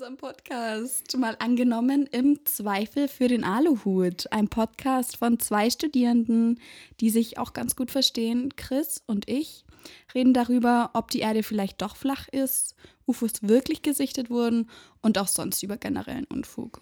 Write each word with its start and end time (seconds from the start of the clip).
unserem 0.00 0.16
Podcast. 0.16 1.14
Mal 1.18 1.36
angenommen 1.40 2.06
im 2.06 2.46
Zweifel 2.46 3.06
für 3.06 3.28
den 3.28 3.44
Aluhut. 3.44 4.32
Ein 4.32 4.48
Podcast 4.48 5.18
von 5.18 5.38
zwei 5.38 5.68
Studierenden, 5.68 6.58
die 7.00 7.10
sich 7.10 7.36
auch 7.36 7.52
ganz 7.52 7.76
gut 7.76 7.90
verstehen. 7.90 8.56
Chris 8.56 9.02
und 9.04 9.28
ich 9.28 9.66
reden 10.14 10.32
darüber, 10.32 10.88
ob 10.94 11.10
die 11.10 11.18
Erde 11.18 11.42
vielleicht 11.42 11.82
doch 11.82 11.96
flach 11.96 12.28
ist, 12.28 12.76
UFOs 13.06 13.42
wirklich 13.42 13.82
gesichtet 13.82 14.30
wurden 14.30 14.70
und 15.02 15.18
auch 15.18 15.28
sonst 15.28 15.62
über 15.62 15.76
generellen 15.76 16.24
Unfug. 16.24 16.80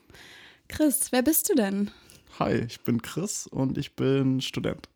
Chris, 0.68 1.10
wer 1.10 1.22
bist 1.22 1.50
du 1.50 1.56
denn? 1.56 1.90
Hi, 2.38 2.66
ich 2.68 2.82
bin 2.82 3.02
Chris 3.02 3.48
und 3.48 3.78
ich 3.78 3.96
bin 3.96 4.40
Student. 4.40 4.88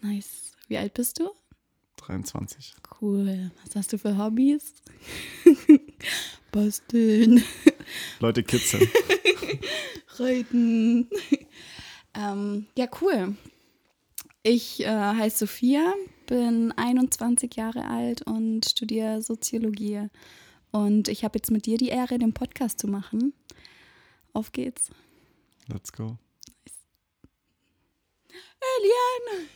Nice. 0.00 0.52
Wie 0.68 0.78
alt 0.78 0.94
bist 0.94 1.18
du? 1.18 1.28
23. 1.96 2.76
Cool. 3.00 3.50
Was 3.64 3.74
hast 3.74 3.92
du 3.92 3.98
für 3.98 4.16
Hobbys? 4.16 4.74
Basteln. 6.52 7.42
Leute 8.20 8.44
kitzeln. 8.44 8.88
Reiten. 10.18 11.08
ähm, 12.14 12.66
ja, 12.76 12.86
cool. 13.00 13.34
Ich 14.44 14.84
äh, 14.84 14.86
heiße 14.86 15.38
Sophia, 15.38 15.94
bin 16.26 16.72
21 16.72 17.56
Jahre 17.56 17.86
alt 17.86 18.22
und 18.22 18.68
studiere 18.68 19.22
Soziologie. 19.22 20.08
Und 20.70 21.08
ich 21.08 21.24
habe 21.24 21.38
jetzt 21.38 21.50
mit 21.50 21.66
dir 21.66 21.78
die 21.78 21.88
Ehre, 21.88 22.18
den 22.18 22.34
Podcast 22.34 22.78
zu 22.78 22.86
machen. 22.86 23.32
Auf 24.32 24.52
geht's. 24.52 24.90
Let's 25.68 25.92
go. 25.92 26.18
Alien! 28.78 29.48